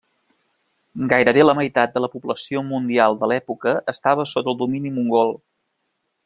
Gairebé 1.11 1.43
la 1.43 1.53
meitat 1.59 1.93
de 1.97 2.01
la 2.05 2.09
població 2.13 2.63
mundial 2.71 3.19
de 3.21 3.29
l'època 3.33 3.75
estava 3.95 4.27
sota 4.33 4.53
el 4.55 4.59
domini 4.63 4.95
mongol. 4.97 5.37